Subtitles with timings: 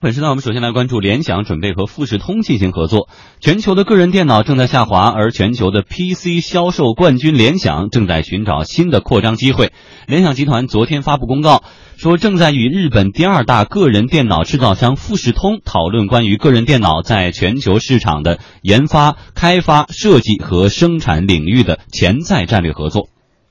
[0.00, 3.08] 本时呢，我们首先来关注联想准备和富士通进行合作。
[3.40, 9.72] 全球的个人电脑正在下滑，而全球的 PC 销售冠军联想正在寻找新的扩张机会。
[10.06, 11.64] 联想集团昨天发布公告，
[11.96, 23.08] 说正在与日本第二大个人电脑制造商富士通讨论关于个人电脑在全球市场的研发、开发、设计和生产领域的潜在战略合作。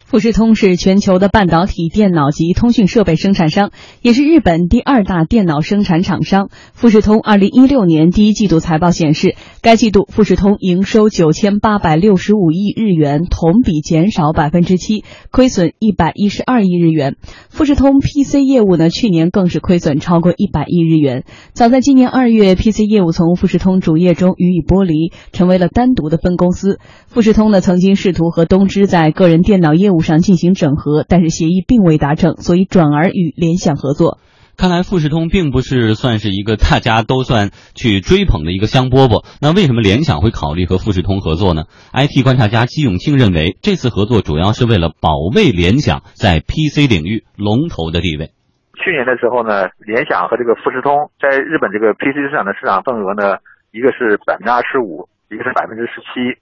[0.07, 3.71] 富士通是全球的半导体电脑及通讯设备生产商，
[4.01, 6.47] 也是日本第二大电脑生产厂商。
[6.71, 17.17] 富士通二零一六年第一季度财报显示，该季度富士通营收九千八百六十五亿日元，同比减少百分之七，亏损一百一十二亿日元。
[17.49, 21.25] 富士通 PC 业务呢，去年更是亏损超过一百亿日元。
[21.51, 26.79] 早在今年二月，PC 业务从富士通主业中予以剥离，成为了单独的分公司。
[27.07, 29.96] 富士通呢，曾经试图和东芝在个人电脑业务。
[30.01, 34.19] 上进行整合，但是协议并未达成，所以转而与联想合作。
[34.57, 39.23] 看来富士通并不是算是一个大家都算去追捧的一个香饽饽。
[39.39, 48.33] 那为什么联想会考虑和富士通合作呢？IT 观察家季永庆认为，这次合作主要是为了保卫联想在 PC 领域龙头的地位。
[48.81, 53.37] 去年的时候呢，联想和这个富士通在日本这个 PC 市场的市场份额呢，
[53.69, 56.33] 一个是百分之二十五，一个是百分之十七，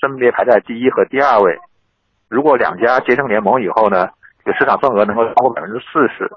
[0.00, 1.60] 分别排在第一和第二位。
[2.28, 4.08] 如果两家结成联盟以后呢，
[4.44, 6.30] 这个市场份额能够超过百分之四十，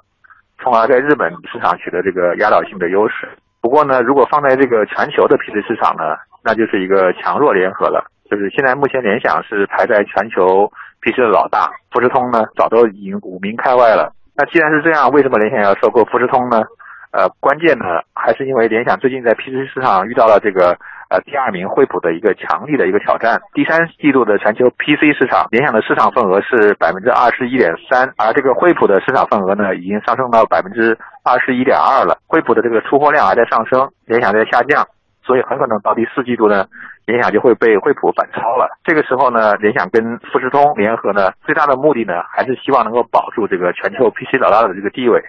[0.59, 3.28] 从而在日本市场取得这个压倒性的优势。
[3.61, 8.06] 不过呢，如果放在这个全球的 PC 市场呢，那就是一个强弱联合了。
[8.30, 14.14] 就是现在目前联想是排在全球 PC 的老大，富士通呢早都已经五名开外了。
[14.33, 16.64] 那既然是这样，为什么联想要收购富士通呢？
[17.11, 20.78] 呃，关键呢还是因为联想最近在 PC 市场遇到了这个。
[21.12, 23.38] 呃，第二名惠普的一个强力的一个挑战。
[23.54, 32.17] 第三季度的全球 PC 市场，联想的市场份额是百分之二十一点三，而这个惠普的市场份额呢，已经上升到百分之二十一点二了。
[32.28, 34.88] 惠普的这个出货量还在上升，联想在下降，
[35.22, 36.64] 所以很可能到第四季度呢，
[37.06, 38.80] 联想就会被惠普反超了。
[38.86, 45.21] 这个时候呢，联想跟富士通联合呢，最大的目的呢，还是希望能够保住这个全球 PC 老大的这个地位。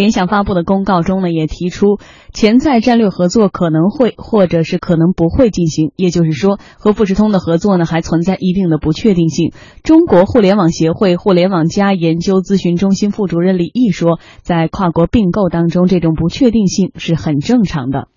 [0.00, 1.98] 联想发布的公告中呢，也提出
[2.32, 9.52] 潜在战略合作可能会或者是可能不会进行，也就是说，和富士通的合作呢还存在一定的不确定性。
[9.82, 18.08] 中国互联网协会互联网加研究咨询中心副主任李毅说，在跨国并购当中，这种不确定性是很正常的。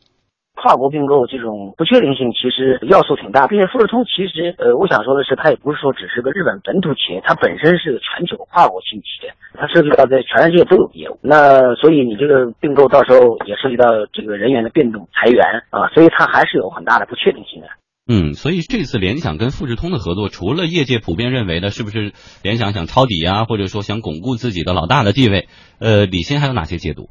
[0.55, 11.17] 跨国并购这种不确定性其实要素挺大，并且富士通其实呃，我想说的是，它也不是说只是个日本本土企业，它本身是个全球跨国性企业，它涉及到在全世界都有业务。
[11.21, 17.67] 那所以你这个并购到时候也涉及到这个人员的变动、裁员啊，所以它还是有很大的不确定性的。
[18.05, 22.11] 嗯，所以这次联想跟富士通的合作，除了业界普遍认为的，是不是
[22.43, 25.47] 联想想抄底啊，或者说想巩固自己的老大的地位？
[25.79, 27.09] 呃，李欣还有哪些解读？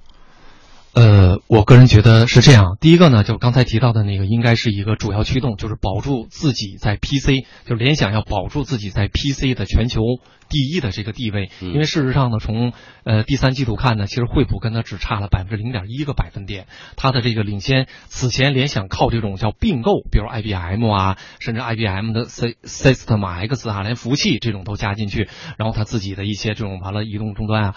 [0.94, 2.76] 呃，我个人觉得是这样。
[2.78, 10.02] 第一个呢，就刚才提到的那个，应该是一个主要驱动，就是保住自己在 PC，就联想要保住自己在 PC 的全球
[10.50, 11.50] 第一的这个地位。
[11.60, 17.86] 因为事实上呢，从呃第三季度看呢，其实惠普跟它只差了百分之零点一个百分点，它的这个领先。
[18.08, 25.26] 此前联想靠这种叫并购，比如 IBM 啊，甚至 IBM 的 C System X 啊，连服务器这种都加进去，
[25.56, 27.74] 然后它自己的一些这种完了移动终端啊。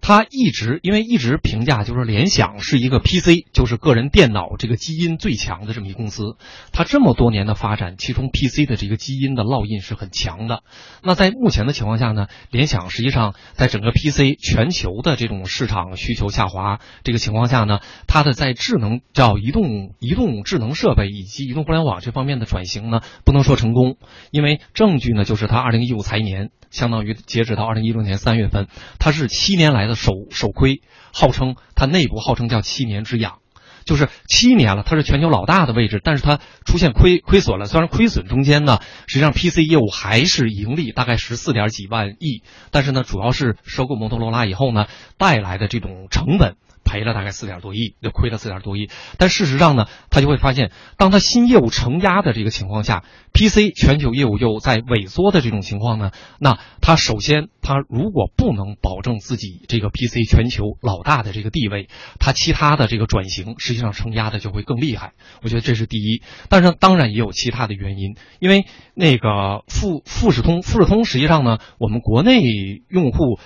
[0.00, 6.36] 他一直因为一直评价就是联想是一个 PC，就是个人电脑这个基因最强的这么一公司。
[6.72, 10.62] 它这么多年的发展，其中 PC 的这个基因的烙印是很强的。
[11.02, 23.96] 那在目前的情况下呢，联想实际上在整个 PC 全球的这种市场需求下滑这个情况下呢，它的在智能叫移动移动智能设备以及移动互联网这方面的转型呢，不能说成功，
[24.30, 26.50] 因为证据呢就是它二零一五财年。
[26.70, 28.68] 相当于截止到二零一六年三月份，
[28.98, 33.38] 它是七年来的首首亏，号称它内部号称叫七年之痒，
[33.84, 37.66] 就是七年了，它是全球老大的位置，但是它出现亏亏损了。
[37.66, 44.86] 虽然亏损中间呢，实际上 PC 业务还是盈利，大概十四点几万亿，但是呢，主要是收购摩托罗拉以后呢
[45.16, 46.56] 带来的这种成本。
[46.88, 48.88] 赔了大概四点多亿，就亏了四点多亿。
[49.18, 53.04] 但事实上呢，他就会发现，当他新业务承压的这个情况下
[53.34, 61.88] ，PC 全球业务又在萎缩的这种情况呢，那他首先他如果不能保证自己这个 PC 全球老大的这个地位，
[62.18, 65.12] 他其他的这个转型实际上承压的就会更厉害。
[65.42, 66.22] 我觉得这是第一。
[66.48, 68.64] 但是当然也有其他的原因，因为
[68.94, 72.40] 那个富富士通，富士通实际上呢，我们国内
[72.88, 73.38] 用户。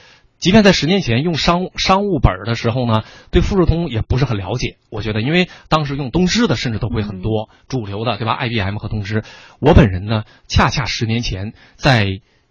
[0.42, 4.76] 即便在十年前用商商务本的时候呢，对富士通也不是很了解。
[4.90, 9.22] 我觉得，因为当时用东芝的甚至都会很多，主流的对吧？IBM 和东芝。
[9.60, 12.08] 我本人呢，恰恰十年前在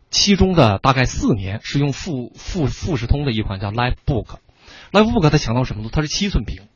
[0.09, 5.89] 其中的大概四年是用富富富士通的一款叫 LiveBook，LiveBook 它强到什么呢？
[5.91, 6.69] 它是七寸屏。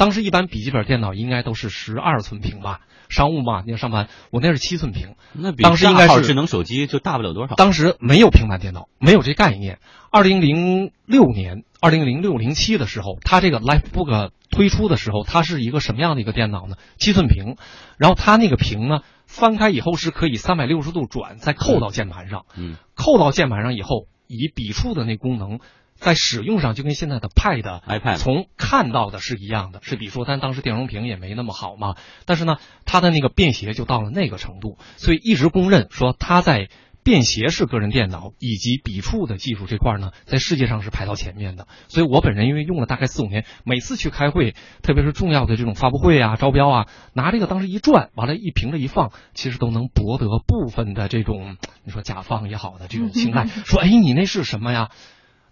[0.00, 2.80] 当时一般笔记本电脑应该都是十二寸屏吧，
[3.10, 5.14] 商务嘛，你要上班，我那是七寸屏。
[5.34, 7.54] 那比当时应该是智能手机就大不了多少。
[7.54, 9.78] 当时没有平板电脑，没有这概念。
[10.10, 16.76] 二零零六年，二零零六零七的时候，它这个 LifeBook 推出的时候，它是一个什么样的一个电脑呢？
[16.96, 17.56] 七寸屏，
[17.98, 22.46] 然后它那个屏呢，翻开以后是可以三百六十度转，再扣到键盘上。
[22.56, 25.58] 嗯，扣到键盘上以后，以笔触的那功能，
[26.00, 31.94] 在使用上就跟现在的 Pad、iPad 从看到的是一样的，是笔触，但当时电容屏也没那么好嘛。
[32.24, 32.56] 但是呢，
[32.86, 36.68] 它的那个便携就到了那个程度，所以一直公认说它在
[37.02, 41.66] 便携式个人电脑以及笔触的技术这块呢，在世界上是排到前面的。
[41.88, 54.90] 所以我本人因为用了大概四五年，每次去开会，特别是重要的这种发布会啊、招标啊，拿这个当时一转，完了，一屏着一放，其实都能博得部分的这种你说甲方也好的这种青睐， 说哎，你那是什么呀？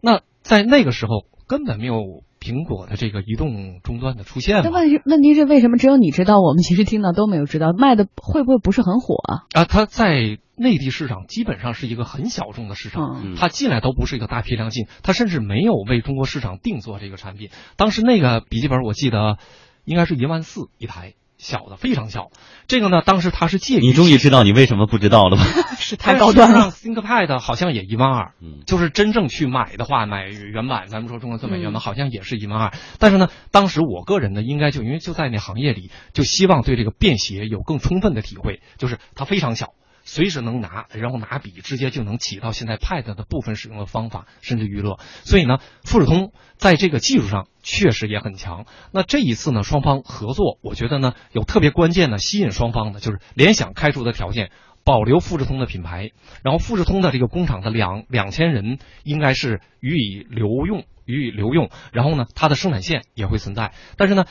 [0.01, 4.63] 那在那个时候根本没有苹果的这个移动终端的出现。
[4.65, 9.45] 那问题问题是为什么只有你知道，我们其实听到都没有知道，卖的会不会不是很火啊？
[9.53, 17.51] 啊，它在内地市场基本上是一个很小众的市场，嗯它进来都不是一个大批量进，它甚至没有为中国市场定做这个产品。
[17.77, 19.37] 当时那个笔记本我记得
[19.85, 22.31] 应该是一万四一台，小的非常小。
[22.67, 25.45] 这个呢，当时它是介于你终于知道你为什么不知道了吧？
[25.79, 26.71] 是太高端了。
[26.71, 32.73] ThinkPad 好像也一万二，嗯就是真正去买的话，买原版，咱们说中国最美原版，嗯好像也是一万二。
[32.99, 39.69] 但是呢，当时我个人呢，应该就因为就在那行业里，就希望对这个便携有更充分的体会，就是它非常小。
[40.09, 44.99] 随时能拿，然后拿笔直接就能起到现在 Pad 的部分使用的方法，甚至娱乐。
[45.23, 48.65] 所以呢，富士通在这个技术上确实也很强。
[48.91, 54.51] 那这一次呢，双方合作，我觉得呢有特别关键的吸引双方的，就是联想开出的条件，
[54.83, 56.13] 保留富士通的品牌，
[56.43, 61.69] 然后富士通的这个工厂的两两千人应该是予以留用，予以留用。
[61.93, 64.25] 然后呢，它的生产线也会存在，但是呢。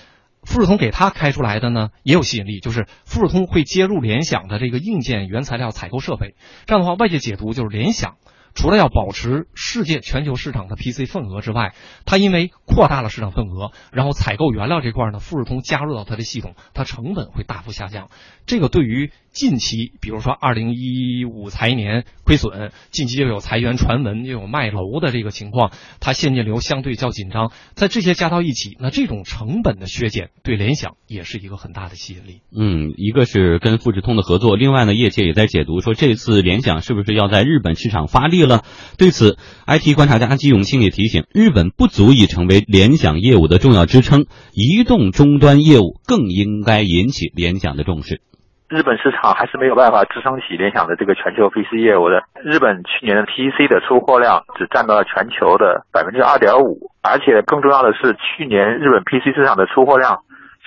[0.48, 6.36] 富士通给他开出来的呢也有吸引力，就是富士通会接入联想的这个硬件原材料采购设备，
[6.66, 8.16] 这样的话，外界解读就是联想
[8.58, 11.76] 除了要保持世界全球市场的 PC 份额之外，
[12.06, 18.10] 它因为扩大了市场份额，然后采购原料这块呢，富士通加入到它的系统，它成本会大幅下降。
[18.48, 32.42] 这个对于近期，比如说二零一五财年亏损，近期又有裁员传闻，又有卖楼的这个情况，它现金流相对较紧张，在这些加到一起，那这种成本的削减对联想也是一个很大的吸引力。
[32.58, 38.47] 嗯，一个是跟富士通的合作，另外呢，业界也在解读说这次联想是不是要在日本市场发力？
[38.48, 38.62] 了
[38.98, 48.22] 对此，IT 观察家季永庆也提醒，日本不足以成为联想业务的重要支撑，移动终端业务更应该引起联想的重视。
[48.68, 52.20] 日本市场还是没有办法支撑起联想的这个全球 PC 业务的。
[52.44, 60.20] 日本去年的 PC 的出货量只占到了全球的百分之二点五，而且更重要的是，去年日本 PC 市场的出货量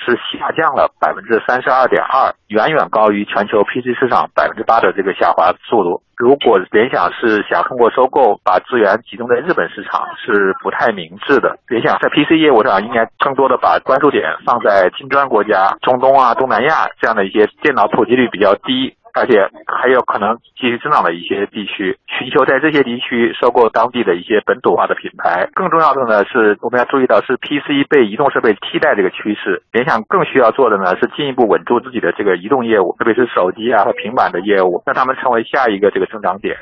[0.04, 6.02] 是下降了百分之三十二点二，远远高于全球 PC 市场百分之八的这个下滑速度。
[6.16, 11.56] 如果联想是想通过收购把资源集中在日本市场，是不太明智的。
[11.68, 18.94] 联想在 PC 业务上应该更多的把关注点放在金砖国家、中东啊、东南亚这样的一些电脑普及率比较低。
[19.14, 25.48] 而且还有可能继续增长的一些地区，寻求在这些地区收购当地的一些本土化的品牌。
[25.54, 29.62] 更重要的呢是，我们要注意到是 PC 被移动设备替代这个趋势。
[29.72, 36.56] 联想更需要做的呢是进一步稳住自己的这个移动业务，特别是手机啊和平板的业务，让他们成为下一个这个增长点。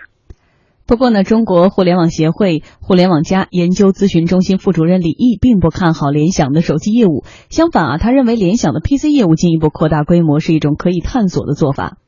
[0.88, 11.99] 不过呢，中国互联网协会互联网加研究咨询中心副主任李毅并不看好联想的手机业务，相反啊，他认为联想的 PC 业务进一步扩大规模是一种可以探索的做法。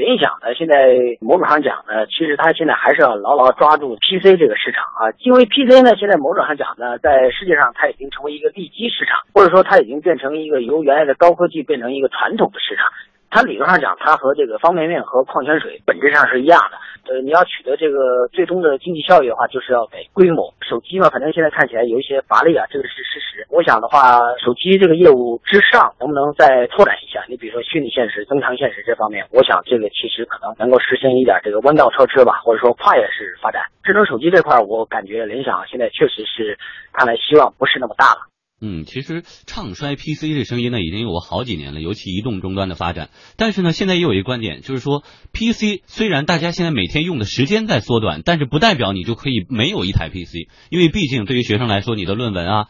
[0.00, 12.88] 联想呢，现在某种上讲呢，其实它现在还是要牢牢抓住 PC 这个市场啊，因为 PC 呢，现在某种上讲呢，在世界上它已经成为一个利基市场，或者说它已经变成一个由原来的高科技变成一个传统的市场。
[13.28, 16.78] 它理论上讲，它和这个方便面和矿泉水本质上是一样的。
[17.10, 20.54] 呃，你要取得这个最终的经济效益的话，就是要给规模。
[20.62, 23.44] 手机嘛，反正现在看起来有一些乏力啊，这个是事实。
[23.50, 27.24] 我想的话，手机这个业务之上，能不能再拓展一下？
[27.26, 33.66] 你比如说虚拟现实、增强现实这方面，我想这个其实可能能够实现一点这个弯道超车吧，或者说跨越式发展。
[33.82, 36.56] 智能手机这块，我感觉联想现在确实是
[36.92, 38.29] 看来希望不是那么大了。
[38.60, 43.10] 嗯，其实唱衰 PC 这声音呢，已经有好几年了，尤其移动终端的发展。
[43.36, 45.02] 但是呢，现在也有一个观点，就是说
[45.32, 52.68] PC 虽然大家现在每天用的时间在缩短，但是不代表你就可以没有一台 PC，因为毕竟对于学生来说，你的论文啊。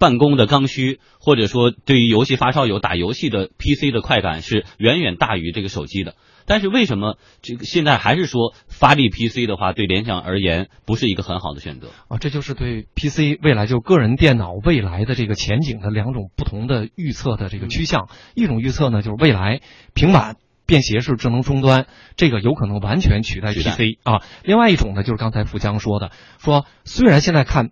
[0.00, 6.16] 办公的刚需，或者说对于游戏发烧友打游戏的 PC 的快感是远远大于这个手机的。
[6.46, 12.18] 但是为什么这个现在还是说发力 PC 的话，对联想而言不是一个很好的选择啊？
[12.18, 18.08] 这就是对 PC 未来就个人电脑未来的这个前景的两种不同的预测的这个趋向。
[18.34, 19.60] 一种预测呢，就是未来
[19.92, 20.36] 平板。
[20.68, 21.86] 便携式智能终端，
[22.16, 24.20] 这个有可能完全取代 PC 啊。
[24.42, 26.10] 另外一种呢，就是刚才富江说的，
[26.40, 27.70] 说虽然现在看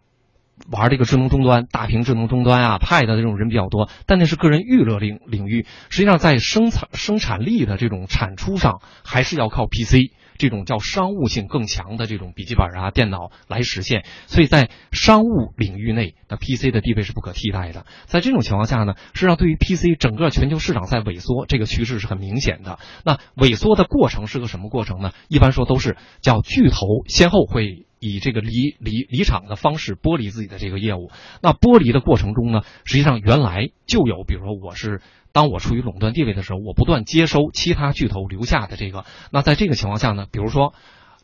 [0.70, 5.66] 玩这个智能终端、大屏智能终端啊、Pad 的这种人比较多，但那是个人娱乐领领域。
[5.90, 10.12] 实际上，在生产生产力的这种产出上，还是要靠 PC。
[10.36, 17.86] 这种叫商务性更强的这种笔记本啊、电脑来实现，所以在商务领域内，那 PC 的地位是不可替代的。
[18.06, 22.80] 在这种情况下呢，实际上对于 PC 整个全球市场在萎缩，这个趋势是很明显的。
[23.04, 25.12] 那萎缩的过程是个什么过程呢？
[25.28, 31.10] 一般说都是叫巨头先后会以这个离离离场的方式剥离自己的这个业务。
[31.42, 35.00] 那剥离的过程中呢，实际上原来就有，比如说我是。
[35.32, 39.04] 当我处于垄断地位的时候，我不断接收其他巨头留下的这个。
[39.32, 40.74] 那在这个情况下呢，比如说，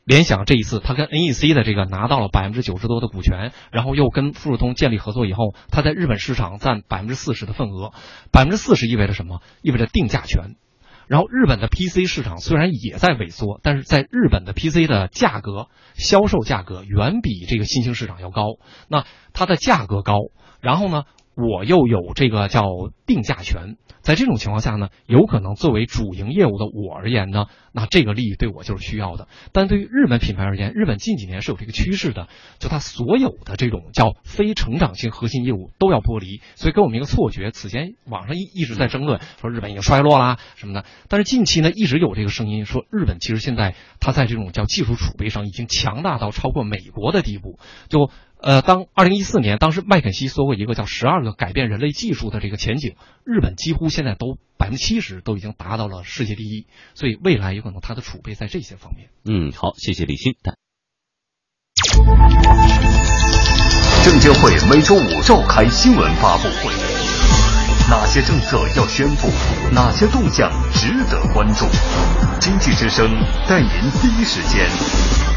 [0.05, 7.93] 联想这一次他跟 NEC 的这个拿到了百分之九十多的股权，然后又跟富士通建立合作以后，他在日本市场占百分之四十的份额。
[8.33, 9.43] 百分之四十意味着什么？
[9.63, 10.57] 意味着定价权。
[11.11, 18.45] 然后日本的 PC 市场虽然也在萎缩，但是在日本的 PC 的价格、销售价格远比这个新兴市场要高。
[18.87, 20.15] 那它的价格高，
[20.61, 21.03] 然后呢？
[21.41, 22.63] 我又有这个叫
[23.07, 29.29] 定价权，在这种情况下呢，有可能作为主营业务的我而言呢，那这个利益对我就是需要的。
[29.53, 32.29] 但对于日本品牌而言，日本近几年是有这个趋势的，
[32.59, 37.51] 就它所有的这种叫非成长性核心业务都要剥离，所以给我们一个错觉。
[37.51, 48.11] 此前网上一一直在争论说日本已经衰落啦什么的，但是近期呢一直有这个声音说日本其实现在它在这种叫技术储备上已经强大到超过美国的地步，就。
[48.43, 52.95] 呃，当二零一四年，当时麦肯锡说过一个叫“十二个改变人类技术”的这个前景，
[53.25, 59.11] 日本几乎现在都百分之七十都已经达到了世界第一，所以未来有可能它的储备在这些方面。
[59.25, 60.35] 嗯，好，谢谢李欣。
[64.05, 66.73] 证监会每周五召开新闻发布会，
[67.91, 69.29] 哪些政策要宣布？
[69.75, 71.67] 哪些动向值得关注？
[72.41, 73.07] 经济之声
[73.47, 73.71] 带您
[74.01, 74.67] 第一时间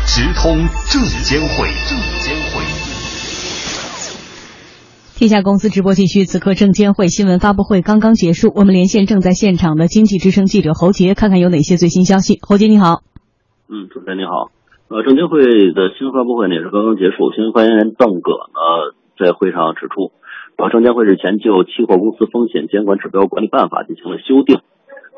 [0.07, 0.55] 直通
[0.89, 1.67] 证监会。
[1.89, 2.52] 证监会。
[5.23, 12.43] 天下公司直播继续，此刻证监会新闻发布会刚刚结束，我们连线正在现场的经济之声记者侯杰，看看有哪些最新消息。
[12.43, 13.07] 侯杰你好，
[13.71, 14.51] 嗯，主持人你好，
[14.91, 15.39] 呃，证监会
[15.71, 20.11] 的新闻发布会呢也是刚刚结束，新闻发言人邓戈呢在会上指出，
[20.59, 24.59] 呃，证监会日前就期货公司风险监管指标管理办法进行了修订，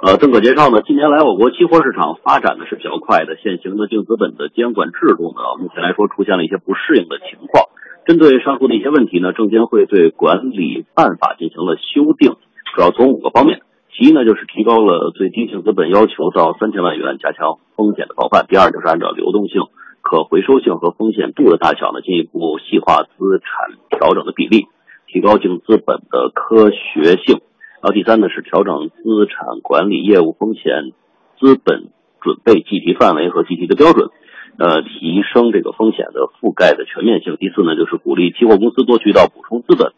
[0.06, 7.74] 呃，邓戈介绍呢，近年来我国期货市场发展的是比较快的，现行的净资本的监管制度呢，目前来说出现了一些不适应的情况。
[8.06, 12.38] 针对上述的一些问题呢，证监会对管理办法进行了修订，
[12.76, 13.62] 主要从五个方面。
[13.98, 18.46] 其一呢，就是提高了最低净资本要求到三千万元，加强风险的防范。
[18.48, 19.64] 第二，就是按照流动性、
[20.02, 24.68] 可回收性和风险度的大小呢，进一步细化资产调整的比例，
[25.08, 27.42] 提高净资本的科学性。
[27.82, 30.92] 然后第三呢，是调整资产管理业务风险
[31.40, 31.90] 资本
[32.22, 34.10] 准备计提范围和计提的标准。
[34.58, 37.36] 呃，提升这个风险的覆盖的全面性。
[37.40, 39.92] 第四呢，就是鼓励期货公司多渠道补充资本，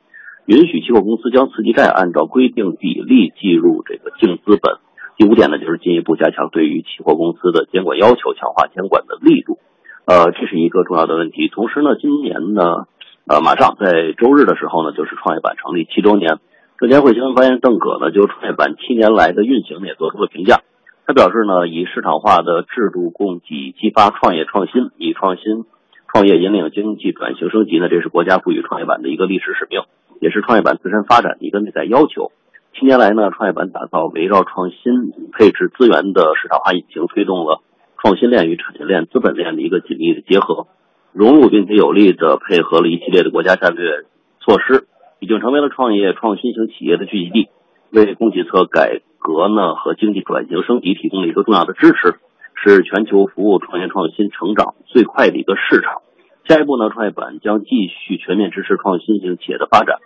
[0.45, 4.77] 允许期货公司将次级债按照规定比例计入这个净资本。
[5.17, 9.57] 第五点呢，就是进一步加强对于期货公司的监管要求，强化监管的力度。
[10.05, 11.49] 呃，这是一个重要的问题。
[11.49, 12.85] 同时呢，今年呢，
[13.27, 16.39] 呃，马上在周日的时候呢，就是创业板成立七周年。
[16.79, 20.61] 证监会新闻发言人邓葛呢，就创业板七年来的运行呢，也做出了评价。
[21.07, 25.63] 他表示呢，以市场化的制度供给激发创业创新，以创新
[26.11, 29.79] 创业引领经济转型升级呢，这是国家赋予创业板的一个历史使命，
[30.19, 32.33] 也是创业板自身发展的一个内在要求。
[32.77, 37.61] 七年来呢，创业板打造围绕创新配置资源的市场化引擎，推动了
[38.01, 40.67] 创新链与产业链、资本链的一个紧密的结合，
[41.13, 44.03] 融入并且有力的配合了一系列的国家战略
[44.41, 44.87] 措施，
[45.21, 47.47] 已经成为了创业创新型企业的聚集地，
[47.91, 48.99] 为供给侧改。
[49.19, 52.19] 革呢和经济转型升级提供了一个重要的支持，
[52.55, 56.01] 是全球服务创业创新成长最快的一个市场。
[56.47, 59.97] 下一步呢，创业板将继续全面支持创新型企业的发展。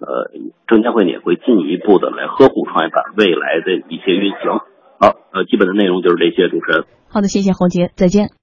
[0.00, 0.30] 呃，
[0.66, 4.58] 证监会也会进一步的来呵护创业板未来的一些运行。
[4.98, 6.84] 好，呃，基本的内容就是这些，主持人。
[7.08, 8.30] 好的，谢谢侯杰，再见。